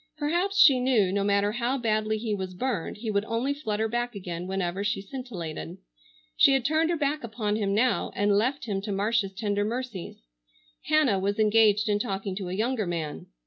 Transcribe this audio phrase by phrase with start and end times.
[0.17, 4.15] Perhaps she knew, no matter how badly he was burned he would only flutter back
[4.15, 5.77] again whenever she scintillated.
[6.35, 10.23] She had turned her back upon him now, and left him to Marcia's tender mercies.
[10.85, 13.27] Hannah was engaged in talking to a younger man.